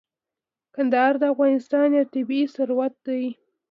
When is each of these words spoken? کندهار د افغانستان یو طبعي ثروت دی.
کندهار 0.75 1.13
د 1.19 1.23
افغانستان 1.33 1.87
یو 1.97 2.05
طبعي 2.13 2.43
ثروت 2.55 2.93
دی. 3.07 3.23